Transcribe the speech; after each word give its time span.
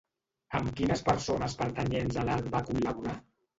Amb 0.59 0.71
quines 0.79 1.03
persones 1.09 1.57
pertanyents 1.61 2.19
a 2.25 2.25
l'art 2.33 2.51
va 2.59 2.65
col·laborar? 2.73 3.19